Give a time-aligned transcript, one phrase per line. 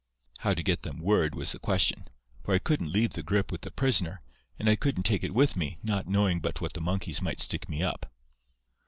[0.39, 2.07] How to get them word was the question,
[2.43, 4.23] for I couldn't leave the grip with the prisoner,
[4.57, 7.69] and I couldn't take it with me, not knowing but what the monkeys might stick
[7.69, 8.11] me up.